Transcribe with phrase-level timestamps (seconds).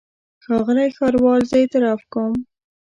[0.43, 2.33] ښاغلی ښاروال زه اعتراف کوم.